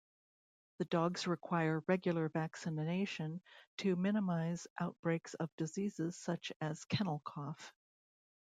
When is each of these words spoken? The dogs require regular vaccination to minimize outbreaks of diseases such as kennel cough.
The 0.79 0.85
dogs 0.85 1.27
require 1.27 1.83
regular 1.85 2.27
vaccination 2.27 3.39
to 3.77 3.95
minimize 3.95 4.65
outbreaks 4.79 5.35
of 5.35 5.55
diseases 5.57 6.17
such 6.17 6.51
as 6.59 6.85
kennel 6.85 7.21
cough. 7.23 7.71